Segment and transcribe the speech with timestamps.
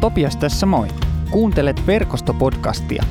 [0.00, 0.88] Topias tässä moi.
[1.30, 3.02] Kuuntelet verkostopodcastia.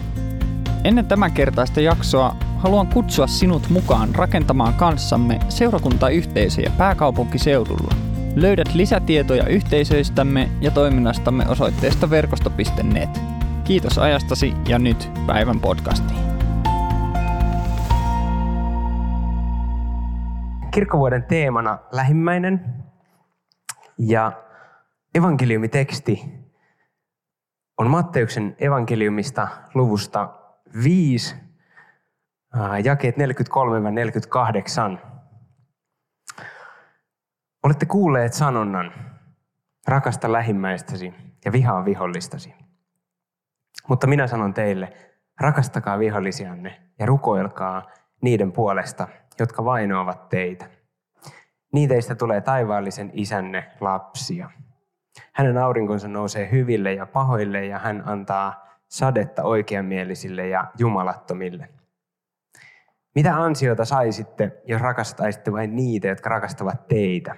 [0.84, 7.96] Ennen tämän kertaista jaksoa haluan kutsua sinut mukaan rakentamaan kanssamme seurakuntayhteisöjä pääkaupunkiseudulla.
[8.36, 13.22] Löydät lisätietoja yhteisöistämme ja toiminnastamme osoitteesta verkosto.net.
[13.64, 16.20] Kiitos ajastasi ja nyt päivän podcastiin.
[20.72, 22.66] Kirkkovuoden teemana lähimmäinen
[23.98, 24.32] ja
[25.16, 26.39] evankeliumiteksti
[27.80, 30.30] on Matteuksen evankeliumista luvusta
[30.84, 31.36] 5,
[32.84, 33.20] jakeet 43-48.
[37.64, 38.94] Olette kuulleet sanonnan,
[39.88, 41.14] rakasta lähimmäistäsi
[41.46, 42.54] ja vihaa vihollistasi.
[43.88, 44.94] Mutta minä sanon teille,
[45.40, 49.08] rakastakaa vihollisianne ja rukoilkaa niiden puolesta,
[49.40, 50.70] jotka vainoavat teitä.
[51.74, 54.50] Niin teistä tulee taivaallisen isänne lapsia.
[55.34, 61.70] Hänen aurinkonsa nousee hyville ja pahoille ja hän antaa sadetta oikeamielisille ja jumalattomille.
[63.16, 67.36] Mitä ansiota saisitte, jos rakastaisitte vain niitä, jotka rakastavat teitä?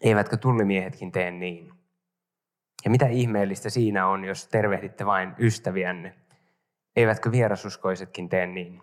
[0.00, 1.72] Eivätkö tullimiehetkin tee niin?
[2.84, 6.14] Ja mitä ihmeellistä siinä on, jos tervehditte vain ystäviänne?
[6.96, 8.82] Eivätkö vierasuskoisetkin tee niin?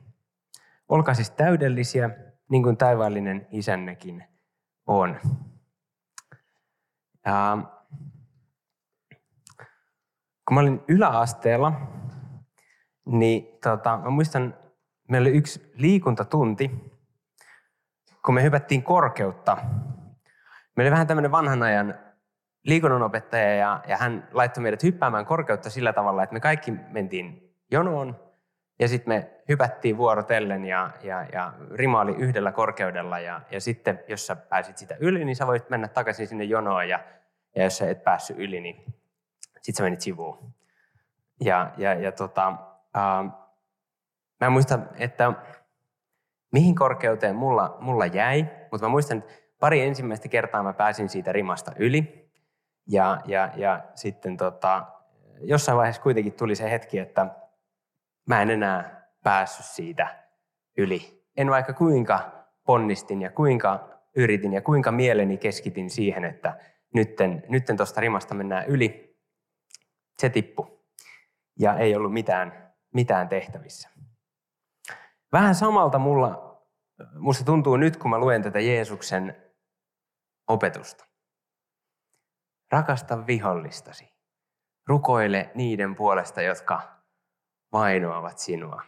[0.90, 2.10] Olkaa siis täydellisiä,
[2.50, 4.24] niin kuin taivaallinen isännekin
[4.88, 5.20] on.
[7.26, 7.58] Ja
[10.52, 11.74] kun mä olin yläasteella,
[13.06, 14.56] niin tota, mä muistan,
[15.10, 16.72] meillä oli yksi liikuntatunti,
[18.26, 19.58] kun me hypättiin korkeutta.
[20.76, 22.00] Meillä oli vähän tämmöinen vanhan ajan
[22.64, 28.20] liikunnanopettaja ja, ja hän laittoi meidät hyppäämään korkeutta sillä tavalla, että me kaikki mentiin jonoon
[28.80, 34.00] ja sitten me hypättiin vuorotellen ja, ja, ja rima oli yhdellä korkeudella ja, ja sitten
[34.08, 37.00] jos sä pääsit sitä yli, niin sä voit mennä takaisin sinne jonoon ja,
[37.56, 39.01] ja jos sä et päässyt yli, niin
[39.62, 40.54] sitten sä menit sivuun.
[41.42, 42.54] Ja, ja, ja tota,
[42.94, 43.24] ää,
[44.40, 45.34] mä en muista, että
[46.52, 51.32] mihin korkeuteen mulla, mulla jäi, mutta mä muistan, että pari ensimmäistä kertaa mä pääsin siitä
[51.32, 52.32] rimasta yli.
[52.88, 54.86] Ja, ja, ja sitten tota,
[55.40, 57.28] jossain vaiheessa kuitenkin tuli se hetki, että
[58.28, 60.08] mä en enää päässyt siitä
[60.78, 61.24] yli.
[61.38, 62.32] En vaikka kuinka
[62.66, 66.58] ponnistin ja kuinka yritin ja kuinka mieleni keskitin siihen, että
[66.94, 69.11] nytten, nytten tuosta rimasta mennään yli.
[70.22, 70.86] Se tippu
[71.60, 73.90] ja ei ollut mitään, mitään tehtävissä.
[75.32, 76.62] Vähän samalta mulla,
[77.14, 79.54] musta tuntuu nyt, kun mä luen tätä Jeesuksen
[80.48, 81.06] opetusta.
[82.72, 84.14] Rakasta vihollistasi.
[84.88, 86.82] Rukoile niiden puolesta, jotka
[87.72, 88.82] vainoavat sinua.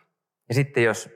[0.49, 1.09] Ja sitten jos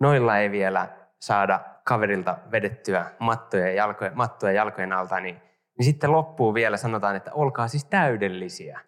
[0.00, 5.42] noilla ei vielä saada kaverilta vedettyä mattoja jalkojen, mattoja jalkojen alta, niin,
[5.78, 8.87] niin sitten loppuu vielä sanotaan, että olkaa siis täydellisiä.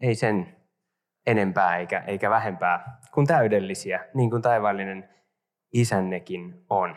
[0.00, 0.56] Ei sen
[1.26, 5.08] enempää eikä, eikä vähempää kuin täydellisiä, niin kuin taivaallinen
[5.72, 6.96] isännekin on.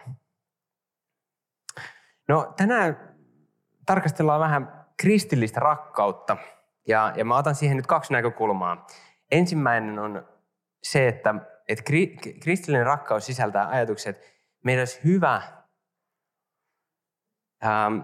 [2.27, 3.15] No tänään
[3.85, 6.37] tarkastellaan vähän kristillistä rakkautta
[6.87, 8.87] ja, ja mä otan siihen nyt kaksi näkökulmaa.
[9.31, 10.27] Ensimmäinen on
[10.83, 11.35] se, että,
[11.67, 11.83] että
[12.41, 14.27] kristillinen rakkaus sisältää ajatukset, että
[14.63, 15.41] meidän olisi hyvä
[17.65, 17.99] ähm,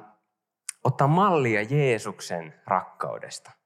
[0.83, 3.58] ottaa mallia Jeesuksen rakkaudesta.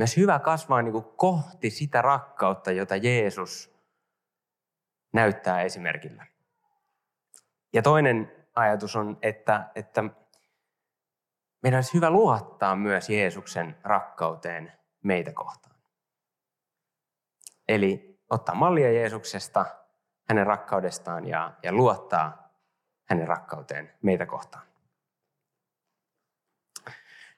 [0.00, 3.74] Myös hyvä kasvaa niin kuin kohti sitä rakkautta, jota Jeesus
[5.12, 6.26] näyttää esimerkillä.
[7.72, 10.04] Ja toinen ajatus on, että, että
[11.62, 14.72] meidän olisi hyvä luottaa myös Jeesuksen rakkauteen
[15.02, 15.76] meitä kohtaan.
[17.68, 19.66] Eli ottaa mallia Jeesuksesta,
[20.28, 22.50] hänen rakkaudestaan ja, ja luottaa
[23.08, 24.66] hänen rakkauteen meitä kohtaan.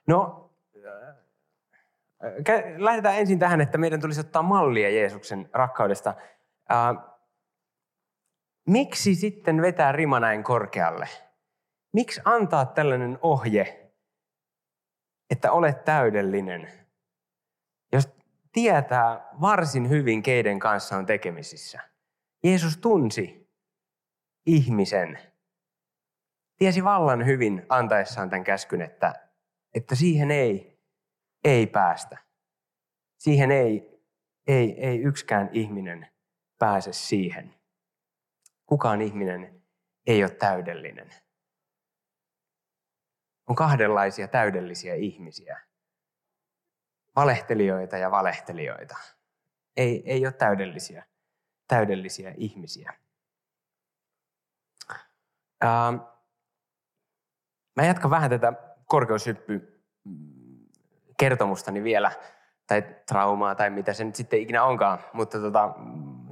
[0.06, 0.51] No,
[2.76, 6.14] lähdetään ensin tähän, että meidän tulisi ottaa mallia Jeesuksen rakkaudesta.
[8.68, 11.08] Miksi sitten vetää rima näin korkealle?
[11.92, 13.92] Miksi antaa tällainen ohje,
[15.30, 16.68] että olet täydellinen,
[17.92, 18.08] jos
[18.52, 21.80] tietää varsin hyvin, keiden kanssa on tekemisissä?
[22.44, 23.50] Jeesus tunsi
[24.46, 25.18] ihmisen.
[26.58, 29.14] Tiesi vallan hyvin antaessaan tämän käskyn, että,
[29.74, 30.71] että siihen ei
[31.44, 32.18] ei päästä.
[33.18, 34.02] Siihen ei,
[34.46, 36.12] ei, ei yksikään ihminen
[36.58, 37.54] pääse siihen.
[38.66, 39.62] Kukaan ihminen
[40.06, 41.10] ei ole täydellinen.
[43.48, 45.60] On kahdenlaisia täydellisiä ihmisiä.
[47.16, 48.96] Valehtelijoita ja valehtelijoita.
[49.76, 51.06] Ei, ei ole täydellisiä,
[51.68, 52.92] täydellisiä ihmisiä.
[55.64, 55.94] Ähm,
[57.76, 58.52] mä jatkan vähän tätä
[58.86, 59.82] korkeushyppy
[61.22, 62.10] kertomustani vielä,
[62.66, 65.74] tai traumaa, tai mitä se nyt sitten ikinä onkaan, mutta tota,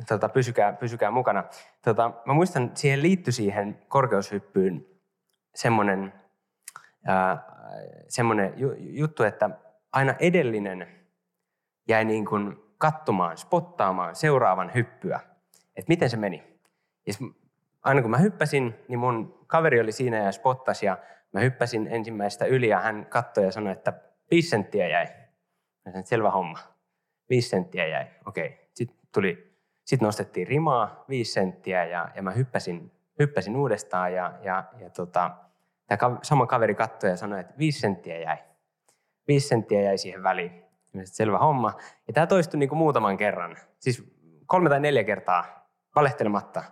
[0.08, 1.44] tota, pysykää, pysykää mukana.
[1.84, 4.86] Tota, mä muistan, siihen liittyi siihen korkeushyppyyn
[5.54, 6.12] semmoinen,
[7.06, 7.44] ää,
[8.08, 9.50] semmoinen juttu, että
[9.92, 10.88] aina edellinen
[11.88, 15.20] jäi niin kuin katsomaan, spottaamaan seuraavan hyppyä,
[15.76, 16.58] että miten se meni.
[17.06, 17.14] Ja
[17.82, 20.98] aina kun mä hyppäsin, niin mun kaveri oli siinä ja spottasi ja
[21.32, 25.06] mä hyppäsin ensimmäistä yli ja hän katsoi ja sanoi, että viisi senttiä jäi.
[25.84, 26.58] Sanoin, selvä homma.
[27.30, 28.06] Viisi senttiä jäi.
[28.26, 28.70] Okei.
[28.74, 29.54] Sitten tuli,
[29.84, 35.30] sitten nostettiin rimaa viisi senttiä ja, ja mä hyppäsin, hyppäsin uudestaan ja, ja, ja tota,
[35.86, 38.36] tämä sama kaveri katsoi ja sanoi, että viisi senttiä jäi.
[39.28, 40.64] Viisi senttiä jäi siihen väliin.
[40.92, 41.72] Mä selvä homma.
[42.06, 43.56] Ja tämä toistui niin kuin muutaman kerran.
[43.78, 44.12] Siis
[44.46, 46.62] kolme tai neljä kertaa valehtelematta.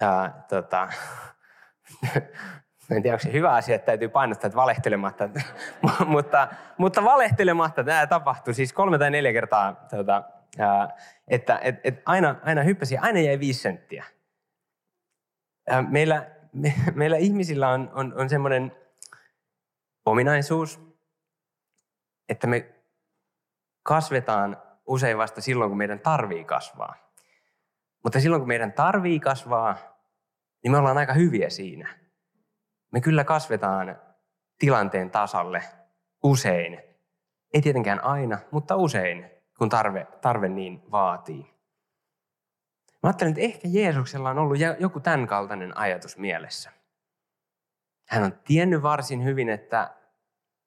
[0.00, 0.88] Ja, tota,
[2.90, 5.28] en tiedä, onko se hyvä asia, että täytyy painostaa, että valehtelematta.
[6.06, 6.48] mutta,
[6.78, 10.22] mutta valehtelematta tämä tapahtui siis kolme tai neljä kertaa, tuota,
[11.28, 14.04] että et, et aina, aina hyppäsi, aina jäi viisi senttiä.
[15.88, 18.76] Meillä, me, meillä ihmisillä on, on, on semmoinen
[20.06, 20.80] ominaisuus,
[22.28, 22.74] että me
[23.82, 26.94] kasvetaan usein vasta silloin, kun meidän tarvii kasvaa.
[28.02, 29.76] Mutta silloin, kun meidän tarvii kasvaa,
[30.62, 32.01] niin me ollaan aika hyviä siinä.
[32.92, 34.00] Me kyllä kasvetaan
[34.58, 35.62] tilanteen tasalle
[36.22, 36.80] usein.
[37.54, 41.54] Ei tietenkään aina, mutta usein, kun tarve, tarve niin vaatii.
[43.02, 46.72] Mä ajattelen, että ehkä Jeesuksella on ollut joku tämän kaltainen ajatus mielessä.
[48.08, 49.94] Hän on tiennyt varsin hyvin, että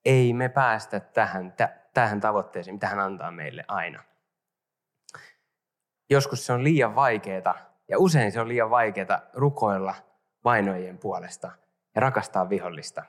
[0.05, 1.53] ei me päästä tähän,
[1.93, 4.03] tähän tavoitteeseen, mitä hän antaa meille aina.
[6.09, 7.55] Joskus se on liian vaikeaa,
[7.87, 9.95] ja usein se on liian vaikeaa rukoilla
[10.43, 11.51] vainojen puolesta–
[11.95, 13.03] ja rakastaa vihollista.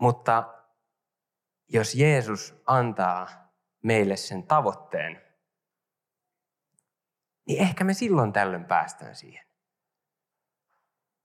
[0.00, 0.54] Mutta
[1.68, 3.28] jos Jeesus antaa
[3.82, 5.22] meille sen tavoitteen,
[7.46, 9.46] niin ehkä me silloin tällöin päästään siihen.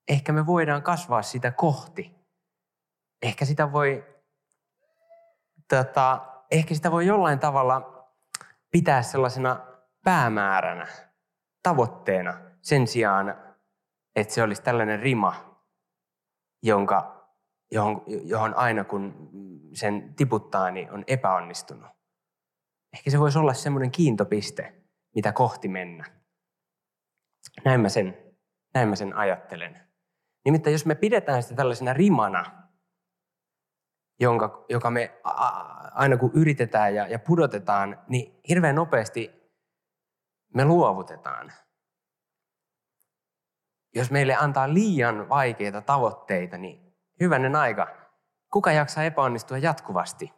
[0.07, 2.16] Ehkä me voidaan kasvaa sitä kohti.
[3.22, 4.16] Ehkä sitä voi,
[5.68, 8.07] tota, ehkä sitä voi jollain tavalla
[8.72, 9.66] pitää sellaisena
[10.04, 10.88] päämääränä,
[11.63, 13.56] tavoitteena, sen sijaan,
[14.16, 15.50] että se olisi tällainen rima,
[16.63, 17.28] jonka,
[17.72, 19.30] johon, johon aina kun
[19.74, 21.90] sen tiputtaa, niin on epäonnistunut.
[22.94, 24.84] Ehkä se voisi olla semmoinen kiintopiste,
[25.16, 26.06] mitä kohti mennä.
[27.66, 28.18] Näin mä sen,
[28.74, 29.88] näin mä sen ajattelen.
[30.46, 32.69] Nimittäin jos me pidetään sitä tällaisena rimana,
[34.19, 35.19] jonka, joka me
[35.92, 39.52] aina kun yritetään ja, ja pudotetaan, niin hirveän nopeasti
[40.54, 41.54] me luovutetaan
[43.96, 47.88] jos meille antaa liian vaikeita tavoitteita, niin hyvänen aika,
[48.52, 50.34] kuka jaksaa epäonnistua jatkuvasti?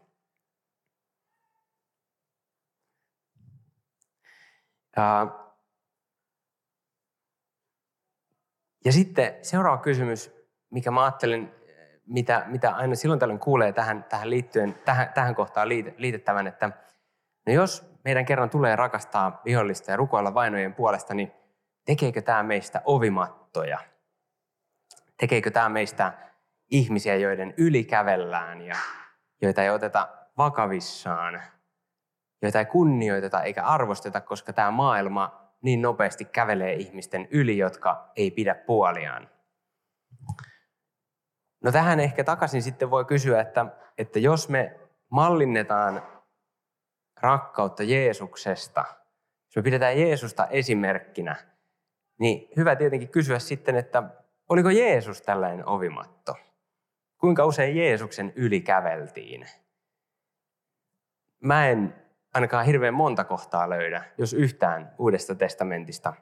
[8.86, 10.32] Ja, sitten seuraava kysymys,
[10.70, 11.56] mikä mä ajattelen,
[12.06, 16.72] mitä, mitä aina silloin tällöin kuulee tähän, tähän liittyen, tähän, tähän kohtaan liitettävän, että
[17.48, 21.32] no jos meidän kerran tulee rakastaa vihollista ja rukoilla vainojen puolesta, niin
[21.86, 22.82] tekeekö tämä meistä
[23.58, 23.80] ovimattoja?
[25.18, 26.14] Tekeekö tämä meistä
[26.72, 28.76] ihmisiä, joiden yli kävellään ja
[29.42, 30.08] joita ei oteta
[30.38, 31.42] vakavissaan,
[32.42, 38.32] joita ei kunnioiteta eikä arvosteta, koska tämä maailma niin nopeasti kävelee ihmisten yli, jotka ei
[38.32, 39.30] pidä puoliaan.
[41.64, 43.66] No tähän ehkä takaisin sitten voi kysyä, että,
[43.98, 44.80] että jos me
[45.10, 46.02] mallinnetaan
[47.22, 48.86] rakkautta Jeesuksesta,
[49.46, 51.53] jos me pidetään Jeesusta esimerkkinä,
[52.20, 54.04] niin hyvä tietenkin kysyä sitten, että
[54.50, 56.36] oliko Jeesus tällainen ovimatto?
[57.18, 59.46] Kuinka usein Jeesuksen yli käveltiin?
[61.44, 61.96] Mä en
[62.34, 66.14] ainakaan hirveän monta kohtaa löydä, jos yhtään Uudesta testamentista,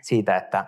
[0.00, 0.66] siitä, että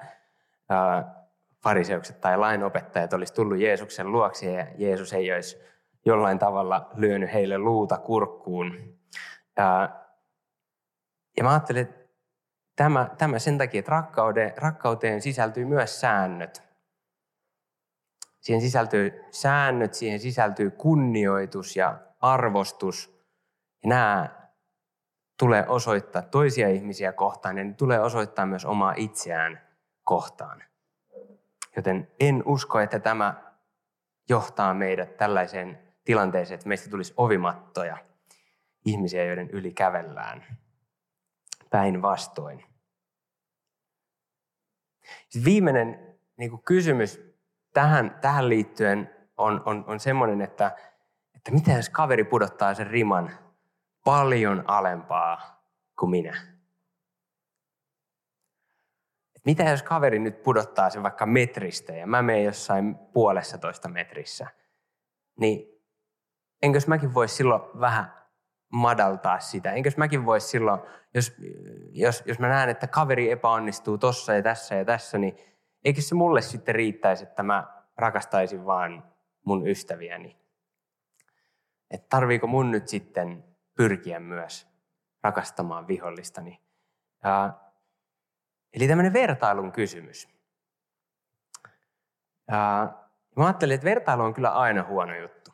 [1.62, 5.58] fariseukset tai lainopettajat olisi tullut Jeesuksen luoksi ja Jeesus ei olisi
[6.04, 8.98] jollain tavalla lyönyt heille luuta kurkkuun.
[11.36, 11.99] Ja mä ajattelin, että
[12.80, 16.62] Tämä, tämä sen takia, että rakkauteen, rakkauteen sisältyy myös säännöt.
[18.40, 23.24] Siihen sisältyy säännöt, siihen sisältyy kunnioitus ja arvostus.
[23.82, 24.28] Ja nämä
[25.38, 29.60] tulee osoittaa toisia ihmisiä kohtaan ja ne tulee osoittaa myös omaa itseään
[30.04, 30.62] kohtaan.
[31.76, 33.34] Joten en usko, että tämä
[34.28, 37.96] johtaa meidät tällaiseen tilanteeseen, että meistä tulisi ovimattoja
[38.84, 40.58] ihmisiä, joiden yli kävellään.
[41.70, 42.69] Päinvastoin.
[45.44, 47.20] Viimeinen niin kuin kysymys
[47.72, 50.76] tähän, tähän liittyen on, on, on semmoinen, että
[51.40, 53.30] että mitä jos kaveri pudottaa sen riman
[54.04, 55.64] paljon alempaa
[55.98, 56.36] kuin minä?
[59.36, 63.88] Et mitä jos kaveri nyt pudottaa sen vaikka metristä ja mä menen jossain puolessa toista
[63.88, 64.46] metrissä,
[65.38, 65.82] niin
[66.62, 68.19] enkös mäkin voisi silloin vähän
[68.70, 69.72] madaltaa sitä.
[69.72, 70.80] Enkös mäkin voisi silloin,
[71.14, 71.36] jos,
[71.90, 75.36] jos, jos mä näen, että kaveri epäonnistuu tossa ja tässä ja tässä, niin
[75.84, 79.04] eikö se mulle sitten riittäisi, että mä rakastaisin vaan
[79.44, 80.40] mun ystäviäni?
[81.90, 83.44] Että tarviiko mun nyt sitten
[83.76, 84.68] pyrkiä myös
[85.22, 86.60] rakastamaan vihollistani?
[87.24, 87.52] Ja,
[88.72, 90.28] eli tämmöinen vertailun kysymys.
[92.50, 92.92] Ja,
[93.36, 95.50] mä ajattelin, että vertailu on kyllä aina huono juttu.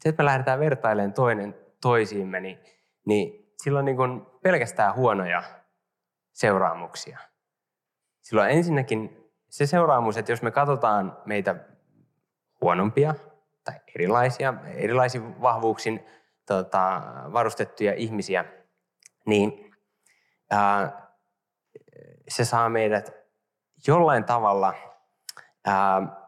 [0.00, 2.58] Se, että me lähdetään vertailemaan toinen toisiimme, niin,
[3.06, 5.42] niin sillä on niin kuin pelkästään huonoja
[6.32, 7.18] seuraamuksia.
[8.20, 11.54] Silloin ensinnäkin se seuraamus, että jos me katsotaan meitä
[12.60, 13.14] huonompia
[13.64, 16.06] tai erilaisia, erilaisin vahvuuksin
[16.46, 18.44] tota, varustettuja ihmisiä,
[19.26, 19.74] niin
[20.50, 21.08] ää,
[22.28, 23.14] se saa meidät
[23.86, 24.74] jollain tavalla
[25.66, 26.23] ää,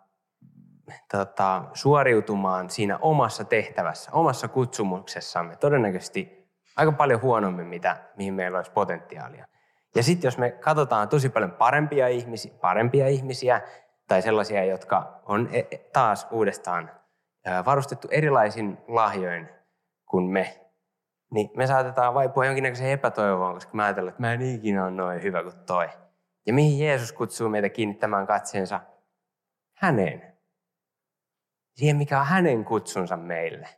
[1.13, 8.73] tota, suoriutumaan siinä omassa tehtävässä, omassa kutsumuksessamme todennäköisesti aika paljon huonommin, mitä, mihin meillä olisi
[8.73, 9.47] potentiaalia.
[9.95, 13.61] Ja sitten jos me katsotaan tosi paljon parempia ihmisiä, parempia ihmisiä
[14.09, 16.91] tai sellaisia, jotka on e, e, taas uudestaan
[17.67, 19.49] varustettu erilaisin lahjoin
[20.07, 20.61] kuin me,
[21.31, 25.23] niin me saatetaan vaipua jonkinnäköiseen epätoivoon, koska mä ajattelen, että mä en ikinä ole noin
[25.23, 25.89] hyvä kuin toi.
[26.47, 28.81] Ja mihin Jeesus kutsuu meitä kiinnittämään katseensa?
[29.75, 30.36] Häneen
[31.77, 33.69] siihen, mikä on hänen kutsunsa meille.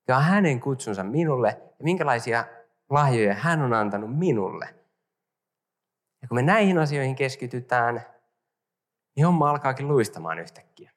[0.00, 2.44] Mikä on hänen kutsunsa minulle ja minkälaisia
[2.90, 4.74] lahjoja hän on antanut minulle.
[6.22, 8.06] Ja kun me näihin asioihin keskitytään,
[9.16, 10.92] niin homma alkaakin luistamaan yhtäkkiä.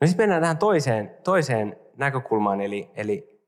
[0.00, 3.42] No sitten mennään tähän toiseen, toiseen näkökulmaan, eli, eli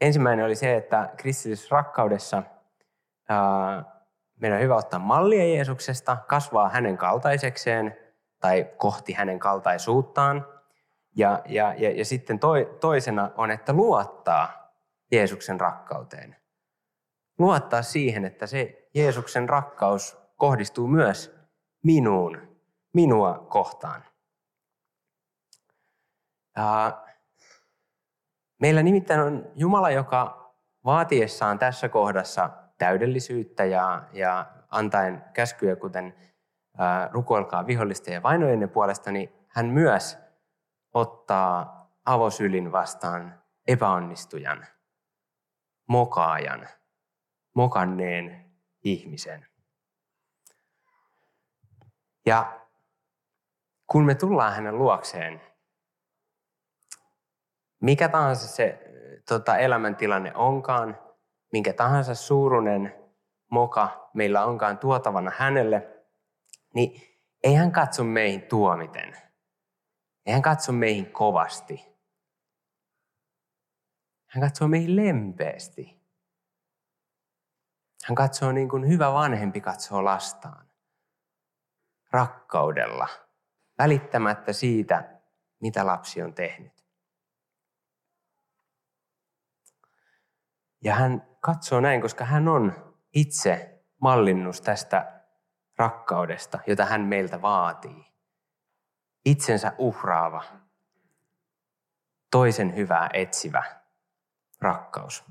[0.00, 2.42] ensimmäinen oli se, että kristillisessä rakkaudessa
[3.28, 3.93] ää,
[4.40, 7.96] meidän on hyvä ottaa mallia Jeesuksesta, kasvaa hänen kaltaisekseen
[8.40, 10.46] tai kohti hänen kaltaisuuttaan.
[11.16, 14.72] Ja, ja, ja, ja sitten toi, toisena on, että luottaa
[15.12, 16.36] Jeesuksen rakkauteen.
[17.38, 21.36] Luottaa siihen, että se Jeesuksen rakkaus kohdistuu myös
[21.82, 22.58] minuun,
[22.92, 24.04] minua kohtaan.
[26.56, 27.02] Ja
[28.60, 30.52] meillä nimittäin on Jumala, joka
[30.84, 32.50] vaatiessaan tässä kohdassa
[32.84, 36.14] täydellisyyttä ja, ja antaen käskyjä, kuten
[36.78, 40.18] ää, rukoilkaa vihollisten ja vainojenne puolesta, niin hän myös
[40.94, 44.66] ottaa avosylin vastaan epäonnistujan,
[45.88, 46.68] mokaajan,
[47.54, 48.50] mokanneen
[48.84, 49.46] ihmisen.
[52.26, 52.60] Ja
[53.86, 55.40] kun me tullaan hänen luokseen,
[57.80, 58.78] mikä tahansa se
[59.28, 61.03] tota, elämäntilanne onkaan,
[61.54, 62.94] minkä tahansa suurunen
[63.50, 66.04] moka meillä onkaan tuotavana hänelle,
[66.74, 67.02] niin
[67.42, 69.16] ei hän katso meihin tuomiten.
[70.26, 71.84] Ei hän katso meihin kovasti.
[74.26, 76.00] Hän katsoo meihin lempeästi.
[78.04, 80.70] Hän katsoo niin kuin hyvä vanhempi katsoo lastaan.
[82.10, 83.08] Rakkaudella.
[83.78, 85.20] Välittämättä siitä,
[85.60, 86.73] mitä lapsi on tehnyt.
[90.84, 95.20] Ja hän katsoo näin, koska hän on itse mallinnus tästä
[95.78, 98.14] rakkaudesta, jota hän meiltä vaatii.
[99.24, 100.42] Itsensä uhraava,
[102.30, 103.62] toisen hyvää etsivä
[104.60, 105.24] rakkaus.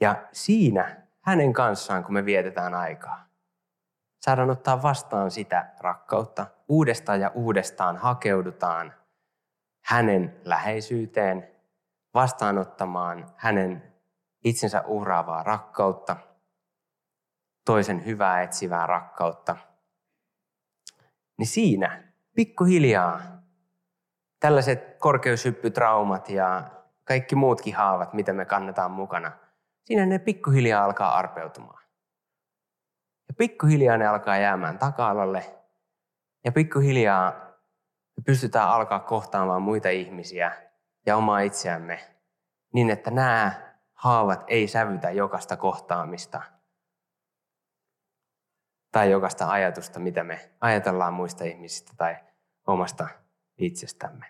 [0.00, 3.28] Ja siinä hänen kanssaan, kun me vietetään aikaa,
[4.20, 6.46] saadaan ottaa vastaan sitä rakkautta.
[6.68, 8.94] Uudestaan ja uudestaan hakeudutaan
[9.84, 11.48] hänen läheisyyteen,
[12.14, 13.91] vastaanottamaan hänen
[14.44, 16.16] itsensä uhraavaa rakkautta,
[17.64, 19.56] toisen hyvää etsivää rakkautta,
[21.38, 23.20] niin siinä pikkuhiljaa
[24.40, 26.70] tällaiset korkeushyppytraumat ja
[27.04, 29.32] kaikki muutkin haavat, mitä me kannetaan mukana,
[29.84, 31.82] siinä ne pikkuhiljaa alkaa arpeutumaan.
[33.28, 35.54] Ja pikkuhiljaa ne alkaa jäämään taka-alalle.
[36.44, 37.30] Ja pikkuhiljaa
[38.16, 40.52] me pystytään alkaa kohtaamaan muita ihmisiä
[41.06, 42.00] ja omaa itseämme
[42.74, 43.71] niin, että nämä
[44.02, 46.42] haavat ei sävytä jokasta kohtaamista
[48.92, 52.16] tai jokasta ajatusta, mitä me ajatellaan muista ihmisistä tai
[52.66, 53.08] omasta
[53.58, 54.26] itsestämme.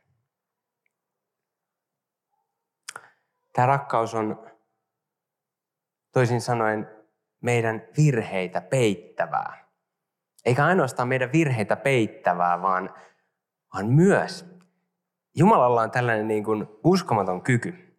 [3.52, 4.50] Tämä rakkaus on
[6.12, 6.90] toisin sanoen
[7.40, 9.68] meidän virheitä peittävää.
[10.44, 12.94] Eikä ainoastaan meidän virheitä peittävää, vaan
[13.74, 14.52] vaan myös
[15.34, 17.91] Jumalalla on tällainen niin kuin uskomaton kyky,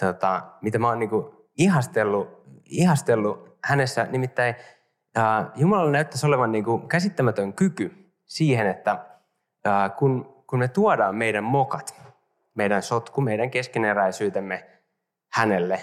[0.00, 1.26] tota, mitä mä oon niin kuin
[1.58, 4.04] ihastellut, ihastellut hänessä.
[4.10, 4.54] Nimittäin
[5.16, 9.06] ää, Jumalalla näyttäisi olevan niin kuin käsittämätön kyky siihen, että
[9.64, 11.94] ää, kun, kun me tuodaan meidän mokat,
[12.54, 14.70] meidän sotku, meidän keskeneräisyytemme
[15.32, 15.80] hänelle,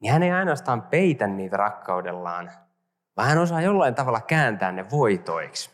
[0.00, 2.50] niin hän ei ainoastaan peitä niitä rakkaudellaan,
[3.16, 5.70] vaan hän osaa jollain tavalla kääntää ne voitoiksi.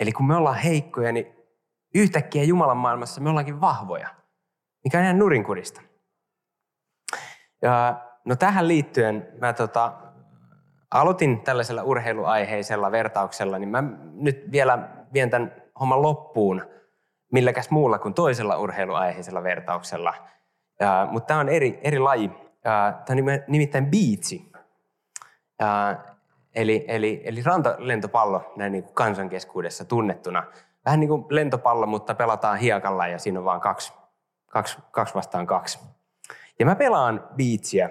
[0.00, 1.41] Eli kun me ollaan heikkoja, niin
[1.94, 4.08] yhtäkkiä Jumalan maailmassa me ollaankin vahvoja,
[4.84, 5.80] mikä on ihan nurinkurista.
[7.62, 9.92] Ja, no tähän liittyen mä tota,
[10.90, 13.84] aloitin tällaisella urheiluaiheisella vertauksella, niin mä
[14.14, 16.66] nyt vielä vien tämän homman loppuun
[17.32, 20.14] milläkäs muulla kuin toisella urheiluaiheisella vertauksella.
[20.80, 22.30] Ja, mutta tämä on eri, eri laji.
[22.62, 23.16] Tämä on
[23.48, 24.52] nimittäin biitsi.
[25.60, 25.96] Ja,
[26.54, 30.44] eli, eli, eli rantalentopallo näin niin kuin kansan keskuudessa tunnettuna.
[30.84, 33.92] Vähän niin kuin lentopallo, mutta pelataan hiekalla ja siinä on vain kaksi,
[34.50, 35.78] kaksi, kaksi vastaan kaksi.
[36.58, 37.90] Ja mä pelaan biitsiä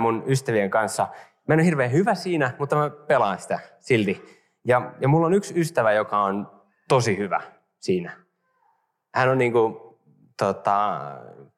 [0.00, 1.08] mun ystävien kanssa.
[1.48, 4.40] Mä en ole hirveän hyvä siinä, mutta mä pelaan sitä silti.
[4.64, 7.40] Ja, ja mulla on yksi ystävä, joka on tosi hyvä
[7.78, 8.12] siinä.
[9.14, 9.76] Hän on niin kuin,
[10.36, 11.00] tota,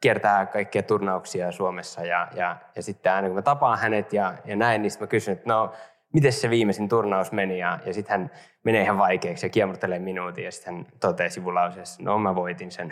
[0.01, 4.57] kiertää kaikkia turnauksia Suomessa ja, ja, ja sitten aina kun mä tapaan hänet ja, ja
[4.57, 5.73] näin, niin mä kysyn, että no,
[6.13, 8.31] miten se viimeisin turnaus meni ja, ja sitten hän
[8.65, 12.91] menee ihan vaikeaksi ja kiemurtelee minuutin ja sitten hän toteaa sivulauseessa, no mä voitin sen.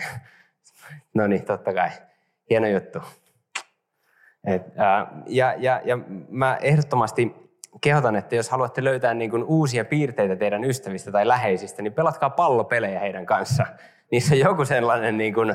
[1.15, 1.89] no niin, totta kai.
[2.50, 2.99] Hieno juttu.
[4.47, 5.99] Et, ää, ja, ja, ja
[6.29, 7.35] mä ehdottomasti
[7.81, 12.31] kehotan, että jos haluatte löytää niin kuin uusia piirteitä teidän ystävistä tai läheisistä, niin pelatkaa
[12.31, 13.67] pallopelejä heidän kanssa.
[14.11, 15.55] Niissä on joku sellainen niin kuin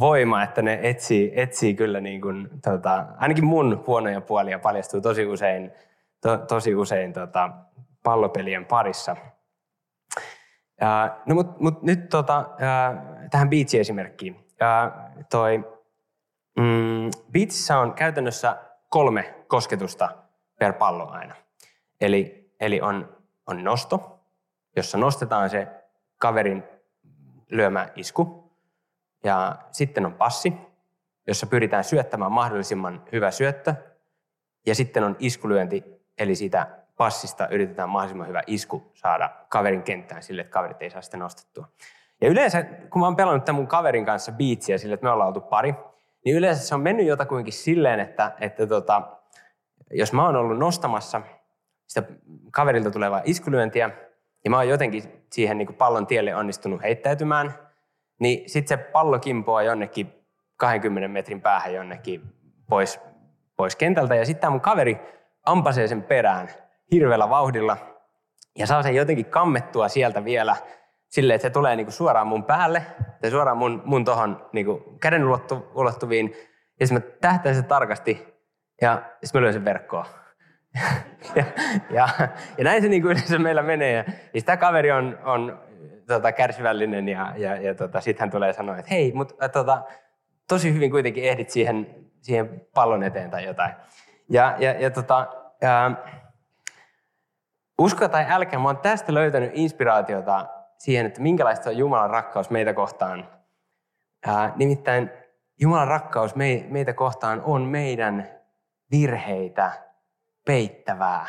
[0.00, 5.26] voima, että ne etsii, etsii kyllä, niin kuin, tota, ainakin mun huonoja puolia paljastuu tosi
[5.26, 5.72] usein,
[6.26, 7.50] to, tosi usein tota,
[8.02, 9.16] pallopelien parissa.
[10.80, 12.94] Ja, no mut, mut nyt tota, ja,
[13.30, 14.46] tähän biitsi-esimerkkiin.
[14.60, 14.92] Ja,
[15.30, 15.58] toi,
[16.58, 18.56] mm, biitsissä on käytännössä
[18.88, 20.08] kolme kosketusta
[20.58, 21.34] per pallo aina.
[22.00, 24.20] Eli, eli on, on nosto,
[24.76, 25.68] jossa nostetaan se
[26.18, 26.64] kaverin
[27.50, 28.52] lyömä isku.
[29.24, 30.52] Ja sitten on passi,
[31.26, 33.74] jossa pyritään syöttämään mahdollisimman hyvä syöttö.
[34.66, 40.40] Ja sitten on iskulyönti, eli siitä passista yritetään mahdollisimman hyvä isku saada kaverin kenttään sille,
[40.40, 41.68] että kaverit ei saa sitä nostettua.
[42.20, 45.28] Ja yleensä, kun mä oon pelannut tämän mun kaverin kanssa biitsiä sille, että me ollaan
[45.28, 45.74] oltu pari,
[46.24, 49.02] niin yleensä se on mennyt jotakuinkin silleen, että, että tota,
[49.90, 51.22] jos mä oon ollut nostamassa
[51.86, 52.02] sitä
[52.50, 53.90] kaverilta tulevaa iskulyöntiä,
[54.44, 55.02] ja mä oon jotenkin
[55.32, 57.54] siihen niin kuin pallon tielle onnistunut heittäytymään,
[58.18, 60.12] niin sitten se pallo kimpoaa jonnekin
[60.56, 62.22] 20 metrin päähän jonnekin
[62.68, 63.00] pois,
[63.56, 65.00] pois kentältä, ja sitten mun kaveri
[65.46, 66.48] ampasee sen perään
[66.92, 67.76] hirveällä vauhdilla,
[68.58, 70.56] ja saa sen jotenkin kammettua sieltä vielä
[71.08, 72.82] silleen, että se tulee niinku suoraan mun päälle,
[73.20, 75.22] tai suoraan mun, mun tohon niinku käden
[75.74, 76.34] ulottuviin,
[76.80, 78.34] ja sitten mä tähtäin se tarkasti,
[78.82, 80.06] ja sitten mä lyön sen verkkoon
[81.36, 81.44] ja,
[81.90, 82.08] ja,
[82.58, 83.92] ja, näin se niin kuin yleensä meillä menee.
[83.92, 84.04] Ja,
[84.46, 85.58] ja kaveri on, on
[86.06, 89.82] tota, kärsivällinen ja, ja, ja tota, sitten hän tulee sanoa, että hei, mutta äh, tota,
[90.48, 91.86] tosi hyvin kuitenkin ehdit siihen,
[92.22, 93.72] siihen pallon eteen tai jotain.
[94.30, 95.26] Ja, ja, ja tota,
[95.62, 95.90] ää,
[97.78, 100.46] usko tai älkää, mä oon tästä löytänyt inspiraatiota
[100.78, 103.28] siihen, että minkälaista on Jumalan rakkaus meitä kohtaan.
[104.26, 105.10] Ää, nimittäin
[105.60, 106.34] Jumalan rakkaus
[106.68, 108.30] meitä kohtaan on meidän
[108.90, 109.72] virheitä
[110.44, 111.26] peittävää.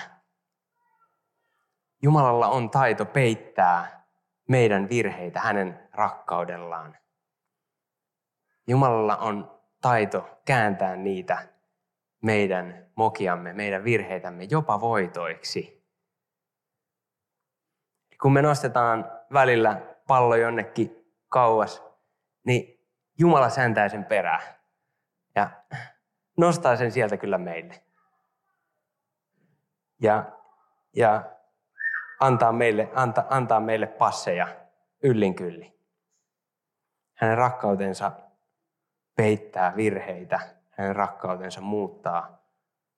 [2.01, 4.03] Jumalalla on taito peittää
[4.47, 6.97] meidän virheitä hänen rakkaudellaan.
[8.67, 11.56] Jumalalla on taito kääntää niitä
[12.21, 15.87] meidän mokiamme, meidän virheitämme jopa voitoiksi.
[18.21, 21.83] Kun me nostetaan välillä pallo jonnekin kauas,
[22.45, 22.77] niin
[23.19, 24.41] Jumala säntää sen perään
[25.35, 25.49] ja
[26.37, 27.87] nostaa sen sieltä kyllä meille
[30.01, 30.23] ja,
[30.95, 31.31] ja
[32.19, 34.47] antaa, meille, anta, antaa meille passeja
[35.03, 35.73] yllin kyllin.
[37.13, 38.11] Hänen rakkautensa
[39.15, 40.39] peittää virheitä,
[40.77, 42.37] hänen rakkautensa muuttaa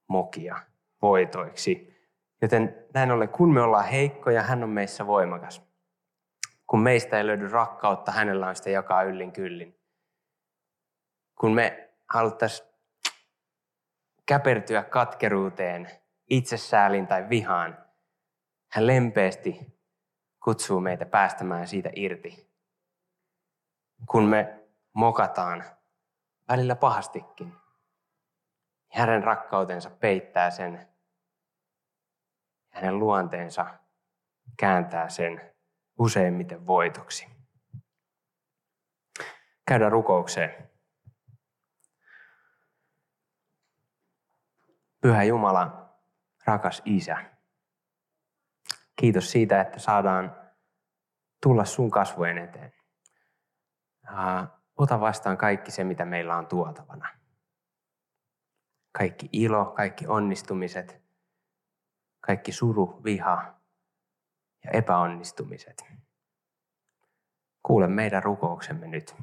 [0.07, 0.59] mokia
[1.01, 1.99] voitoiksi.
[2.41, 5.69] Joten näin ollen, kun me ollaan heikkoja, hän on meissä voimakas.
[6.67, 9.79] Kun meistä ei löydy rakkautta, hänellä on sitä jakaa yllin kyllin.
[11.39, 12.69] Kun me haluttaisiin
[14.25, 15.89] käpertyä katkeruuteen,
[16.29, 17.85] itsesääliin tai vihaan,
[18.71, 19.79] hän lempeästi
[20.43, 22.49] kutsuu meitä päästämään siitä irti.
[24.09, 24.63] Kun me
[24.93, 25.63] mokataan
[26.49, 27.53] välillä pahastikin,
[28.91, 30.89] hänen rakkautensa peittää sen.
[32.69, 33.65] Hänen luonteensa
[34.57, 35.55] kääntää sen
[35.99, 37.27] useimmiten voitoksi.
[39.67, 40.69] Käydään rukoukseen.
[45.01, 45.95] Pyhä Jumala,
[46.45, 47.17] rakas Isä,
[48.95, 50.51] kiitos siitä, että saadaan
[51.41, 52.73] tulla sun kasvojen eteen.
[54.77, 57.18] Ota vastaan kaikki se, mitä meillä on tuotavana.
[58.91, 61.01] Kaikki ilo, kaikki onnistumiset,
[62.21, 63.59] kaikki suru, viha
[64.63, 65.85] ja epäonnistumiset.
[67.63, 69.15] Kuule meidän rukouksemme nyt.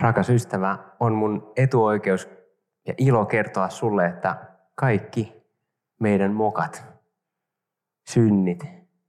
[0.00, 2.28] Rakas ystävä, on mun etuoikeus
[2.86, 5.34] ja ilo kertoa sulle, että kaikki
[6.00, 6.84] meidän mokat,
[8.08, 8.64] synnit,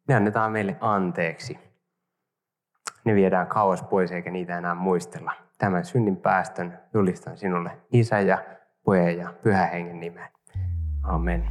[0.08, 1.69] ne annetaan meille anteeksi.
[3.10, 5.34] Ne viedään kauas pois eikä niitä enää muistella.
[5.58, 8.38] Tämän synnin päästön julistan sinulle Isä ja
[8.84, 10.30] Poja ja Pyhä Hengen nimeen.
[11.04, 11.44] Amen.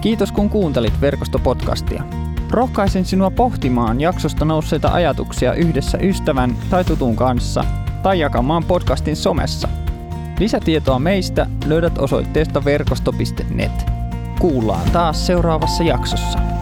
[0.00, 2.02] Kiitos kun kuuntelit verkostopodcastia.
[2.50, 7.64] Rohkaisen sinua pohtimaan jaksosta nousseita ajatuksia yhdessä ystävän tai tutun kanssa
[8.02, 9.68] tai jakamaan podcastin somessa.
[10.38, 13.86] Lisätietoa meistä löydät osoitteesta verkosto.net.
[14.40, 16.55] Kuullaan taas seuraavassa jaksossa.